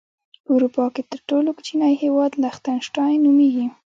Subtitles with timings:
[0.43, 3.65] په اروپا کې تر ټولو کوچنی هیواد لختن شټاين نوميږي.